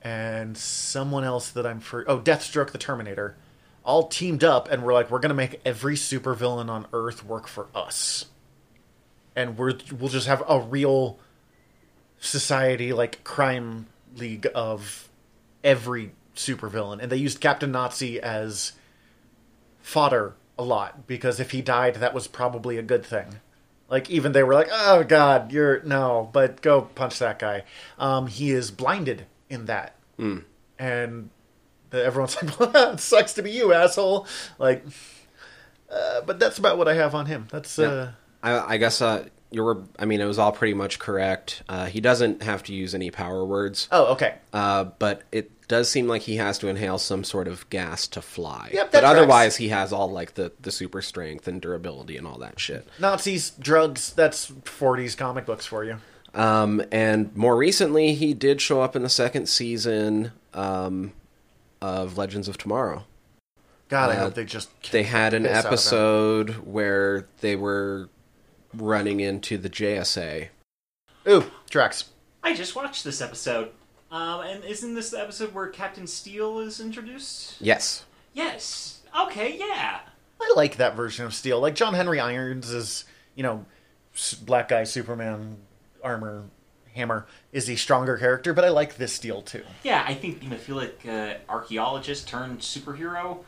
and 0.02 0.58
someone 0.58 1.22
else 1.22 1.50
that 1.50 1.64
I'm 1.64 1.80
for 1.80 2.04
oh 2.08 2.18
Deathstroke 2.18 2.70
the 2.70 2.78
Terminator 2.78 3.36
all 3.84 4.08
teamed 4.08 4.44
up 4.44 4.70
and 4.70 4.82
were 4.82 4.92
like 4.92 5.10
we're 5.10 5.18
gonna 5.18 5.34
make 5.34 5.60
every 5.64 5.96
supervillain 5.96 6.68
on 6.68 6.86
Earth 6.92 7.24
work 7.24 7.48
for 7.48 7.68
us, 7.74 8.26
and 9.34 9.56
we're 9.58 9.74
we'll 9.98 10.08
just 10.08 10.26
have 10.26 10.42
a 10.48 10.60
real 10.60 11.18
society 12.20 12.92
like 12.92 13.24
crime 13.24 13.86
league 14.16 14.46
of 14.54 15.08
every 15.64 16.12
supervillain, 16.36 17.00
and 17.00 17.10
they 17.10 17.16
used 17.16 17.40
Captain 17.40 17.72
Nazi 17.72 18.20
as 18.20 18.72
fodder 19.80 20.34
a 20.58 20.62
lot 20.62 21.06
because 21.06 21.40
if 21.40 21.50
he 21.50 21.60
died, 21.62 21.96
that 21.96 22.14
was 22.14 22.26
probably 22.28 22.78
a 22.78 22.82
good 22.82 23.04
thing. 23.04 23.40
Like 23.88 24.08
even 24.10 24.32
they 24.32 24.42
were 24.42 24.54
like, 24.54 24.68
"Oh 24.70 25.04
God, 25.04 25.52
you're 25.52 25.82
no," 25.82 26.30
but 26.32 26.62
go 26.62 26.82
punch 26.82 27.18
that 27.18 27.38
guy. 27.38 27.64
Um, 27.98 28.26
he 28.26 28.50
is 28.52 28.70
blinded 28.70 29.26
in 29.50 29.66
that, 29.66 29.96
and 30.78 31.28
the, 31.32 31.41
everyone's 31.92 32.36
like, 32.42 32.58
well, 32.58 32.92
"It 32.94 33.00
sucks 33.00 33.34
to 33.34 33.42
be 33.42 33.50
you, 33.50 33.72
asshole." 33.72 34.26
Like, 34.58 34.84
uh, 35.90 36.22
but 36.22 36.38
that's 36.38 36.58
about 36.58 36.78
what 36.78 36.88
I 36.88 36.94
have 36.94 37.14
on 37.14 37.26
him. 37.26 37.48
That's 37.50 37.78
uh, 37.78 38.12
I, 38.42 38.74
I 38.74 38.76
guess 38.76 39.00
uh, 39.00 39.26
you 39.50 39.62
were. 39.62 39.82
I 39.98 40.04
mean, 40.04 40.20
it 40.20 40.24
was 40.24 40.38
all 40.38 40.52
pretty 40.52 40.74
much 40.74 40.98
correct. 40.98 41.62
Uh, 41.68 41.86
he 41.86 42.00
doesn't 42.00 42.42
have 42.42 42.62
to 42.64 42.74
use 42.74 42.94
any 42.94 43.10
power 43.10 43.44
words, 43.44 43.88
oh, 43.92 44.12
okay. 44.12 44.34
uh, 44.52 44.84
but 44.84 45.22
it 45.32 45.50
does 45.68 45.88
seem 45.88 46.08
like 46.08 46.22
he 46.22 46.36
has 46.36 46.58
to 46.58 46.68
inhale 46.68 46.98
some 46.98 47.24
sort 47.24 47.48
of 47.48 47.68
gas 47.70 48.06
to 48.08 48.20
fly. 48.20 48.70
Yep, 48.72 48.92
but 48.92 49.00
tracks. 49.00 49.16
otherwise, 49.16 49.56
he 49.56 49.68
has 49.68 49.92
all 49.92 50.10
like 50.10 50.34
the 50.34 50.52
the 50.60 50.70
super 50.70 51.02
strength 51.02 51.46
and 51.46 51.60
durability 51.60 52.16
and 52.16 52.26
all 52.26 52.38
that 52.38 52.58
shit. 52.58 52.86
Nazis, 52.98 53.50
drugs. 53.50 54.12
That's 54.12 54.50
'40s 54.50 55.16
comic 55.16 55.46
books 55.46 55.66
for 55.66 55.84
you. 55.84 55.98
Um, 56.34 56.82
and 56.90 57.34
more 57.36 57.56
recently, 57.56 58.14
he 58.14 58.34
did 58.34 58.60
show 58.60 58.80
up 58.80 58.96
in 58.96 59.02
the 59.02 59.08
second 59.08 59.48
season 59.48 60.32
um, 60.54 61.12
of 61.82 62.16
Legends 62.16 62.48
of 62.48 62.56
Tomorrow. 62.56 63.04
God, 63.88 64.10
I 64.10 64.14
Uh, 64.16 64.20
hope 64.20 64.34
they 64.34 64.44
just 64.46 64.70
They 64.90 65.02
had 65.02 65.34
an 65.34 65.42
piss 65.42 65.52
out 65.52 65.58
of 65.58 65.64
him. 65.64 65.68
episode 65.72 66.50
where 66.66 67.26
they 67.40 67.56
were 67.56 68.08
running 68.72 69.20
into 69.20 69.58
the 69.58 69.68
JSA. 69.68 70.48
Ooh, 71.28 71.50
Drax. 71.68 72.04
I 72.42 72.54
just 72.54 72.74
watched 72.74 73.04
this 73.04 73.20
episode. 73.20 73.70
Um, 74.10 74.40
and 74.40 74.64
isn't 74.64 74.94
this 74.94 75.10
the 75.10 75.20
episode 75.20 75.52
where 75.54 75.68
Captain 75.68 76.06
Steel 76.06 76.58
is 76.60 76.80
introduced? 76.80 77.56
Yes. 77.60 78.04
Yes. 78.32 79.00
Okay, 79.18 79.58
yeah. 79.58 80.00
I 80.40 80.52
like 80.56 80.76
that 80.76 80.96
version 80.96 81.24
of 81.26 81.34
Steel. 81.34 81.60
Like 81.60 81.74
John 81.74 81.94
Henry 81.94 82.18
Irons 82.18 82.70
is, 82.70 83.04
you 83.34 83.42
know, 83.42 83.64
black 84.44 84.68
guy 84.68 84.84
Superman 84.84 85.58
armor 86.02 86.44
hammer 86.94 87.26
is 87.52 87.68
a 87.68 87.76
stronger 87.76 88.16
character, 88.16 88.52
but 88.52 88.64
I 88.64 88.68
like 88.68 88.96
this 88.96 89.12
Steel 89.12 89.42
too. 89.42 89.64
Yeah, 89.82 90.04
I 90.06 90.14
think 90.14 90.42
hemophilic 90.42 91.06
uh, 91.06 91.38
archaeologist 91.48 92.28
turned 92.28 92.60
superhero. 92.60 93.44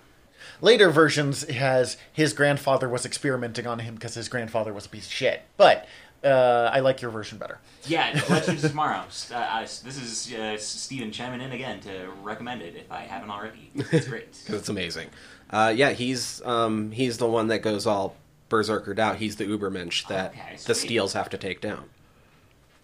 Later 0.61 0.91
versions 0.91 1.49
has 1.49 1.97
his 2.13 2.33
grandfather 2.33 2.89
was 2.89 3.07
experimenting 3.07 3.67
on 3.67 3.79
him 3.81 3.95
because 3.95 4.15
his 4.15 4.29
grandfather 4.29 4.73
was 4.73 4.87
a 4.87 4.89
piece 4.89 5.07
of 5.07 5.13
shit. 5.13 5.43
But 5.57 5.87
uh, 6.23 6.71
I 6.73 6.81
like 6.81 7.03
your 7.03 7.11
version 7.11 7.39
better. 7.39 7.59
Yeah, 7.87 8.21
Legends 8.31 8.65
of 8.65 8.71
Tomorrow. 8.71 9.05
Uh, 9.31 9.35
uh, 9.35 9.61
this 9.61 9.99
is 9.99 10.33
uh, 10.35 10.57
Stephen 10.59 11.13
chiming 11.13 11.41
in 11.41 11.53
again 11.53 11.81
to 11.81 12.09
recommend 12.23 12.63
it 12.63 12.77
if 12.77 12.91
I 12.91 13.03
haven't 13.03 13.31
already. 13.31 13.71
It's 13.75 14.09
great. 14.09 14.33
because 14.45 14.61
it's 14.61 14.69
amazing. 14.69 15.09
Uh, 15.51 15.73
yeah, 15.75 15.91
he's 15.91 16.43
um, 16.45 16.91
he's 16.93 17.19
the 17.19 17.27
one 17.27 17.49
that 17.49 17.61
goes 17.61 17.87
all 17.87 18.17
berserkered 18.51 18.99
out. 18.99 19.17
He's 19.17 19.37
the 19.37 19.45
Ubermensch 19.45 20.07
that 20.09 20.31
Okay, 20.31 20.57
the. 20.67 20.75
Steels 20.75 21.13
have 21.13 21.29
to 21.31 21.39
take 21.39 21.61
down. 21.61 21.85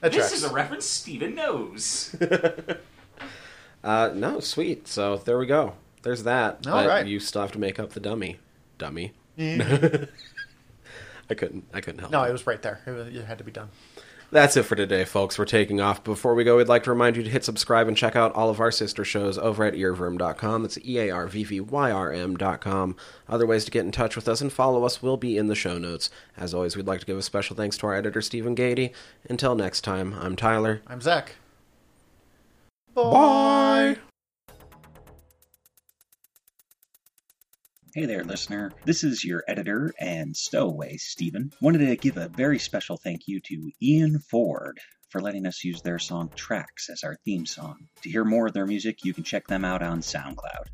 That 0.01 0.13
this 0.13 0.29
tracks. 0.29 0.33
is 0.33 0.45
a 0.45 0.53
reference 0.53 0.87
Stephen 0.87 1.35
knows. 1.35 2.15
Uh, 3.83 4.11
no, 4.15 4.41
sweet. 4.41 4.87
So 4.87 5.17
there 5.17 5.39
we 5.39 5.47
go. 5.47 5.75
There's 6.03 6.25
that. 6.25 6.67
All 6.67 6.75
but 6.75 6.87
right. 6.87 7.07
you 7.07 7.19
still 7.19 7.41
have 7.41 7.53
to 7.53 7.59
make 7.59 7.79
up 7.79 7.93
the 7.93 8.01
dummy. 8.01 8.39
Dummy. 8.79 9.13
I 9.39 10.07
couldn't. 11.35 11.65
I 11.73 11.81
couldn't 11.81 12.01
help. 12.01 12.13
no, 12.13 12.23
it. 12.25 12.29
it 12.29 12.33
was 12.33 12.47
right 12.47 12.61
there. 12.61 12.81
It, 12.87 12.91
was, 12.91 13.09
it 13.09 13.25
had 13.25 13.39
to 13.39 13.45
be 13.45 13.53
done. 13.53 13.71
That's 14.33 14.57
it 14.57 14.63
for 14.63 14.77
today, 14.77 15.05
folks. 15.05 15.39
We're 15.39 15.45
taking 15.45 15.81
off. 15.81 16.05
Before 16.05 16.37
we 16.37 16.45
go, 16.45 16.57
we'd 16.57 16.69
like 16.69 16.85
to 16.85 16.91
remind 16.91 17.17
you 17.17 17.25
to 17.25 17.31
hit 17.31 17.45
subscribe 17.45 17.89
and 17.89 17.97
check 17.97 18.15
out 18.15 18.33
all 18.35 18.49
of 18.49 18.61
our 18.61 18.71
sister 18.71 19.05
shows 19.05 19.37
over 19.37 19.65
at 19.65 19.75
earwyrm.com. 19.75 20.63
That's 20.63 20.79
E 20.85 20.99
A 21.01 21.11
R 21.11 21.27
V 21.27 21.43
V 21.43 21.61
Y 21.61 21.91
R 21.91 22.13
M.com. 22.13 22.97
Other 23.29 23.47
ways 23.47 23.65
to 23.65 23.73
get 23.73 23.85
in 23.85 23.91
touch 23.91 24.15
with 24.15 24.29
us 24.29 24.41
and 24.41 24.53
follow 24.53 24.85
us 24.85 25.03
will 25.03 25.17
be 25.17 25.37
in 25.37 25.49
the 25.49 25.57
show 25.57 25.79
notes. 25.79 26.11
As 26.37 26.55
always, 26.55 26.77
we'd 26.77 26.87
like 26.87 27.01
to 27.01 27.07
give 27.07 27.19
a 27.19 27.23
special 27.23 27.57
thanks 27.57 27.77
to 27.79 27.87
our 27.87 27.95
editor, 27.95 28.23
Stephen 28.23 28.55
Gady. 28.55 28.93
Until 29.29 29.57
next 29.57 29.81
time, 29.81 30.15
I'm 30.21 30.37
Tyler. 30.37 30.81
I'm 30.87 31.01
Zach. 31.01 31.35
Bye. 32.95 33.97
Hey 37.93 38.07
there, 38.07 38.23
listener. 38.23 38.71
This 38.85 39.03
is 39.03 39.25
your 39.25 39.43
editor 39.49 39.93
and 39.99 40.37
stowaway, 40.37 40.97
Stephen. 40.97 41.51
Wanted 41.61 41.79
to 41.79 41.97
give 41.97 42.17
a 42.17 42.29
very 42.29 42.61
special 42.61 42.97
thank 42.97 43.23
you 43.27 43.41
to 43.41 43.73
Ian 43.83 44.21
Ford 44.21 44.79
for 45.09 45.21
letting 45.21 45.45
us 45.45 45.65
use 45.65 45.83
their 45.83 45.99
song 45.99 46.31
Tracks 46.37 46.89
as 46.89 47.03
our 47.03 47.17
theme 47.25 47.47
song. 47.47 47.89
To 48.03 48.09
hear 48.09 48.25
more 48.25 48.47
of 48.47 48.53
their 48.53 48.65
music, 48.65 49.05
you 49.05 49.13
can 49.13 49.25
check 49.25 49.49
them 49.49 49.65
out 49.65 49.83
on 49.83 50.03
SoundCloud. 50.03 50.69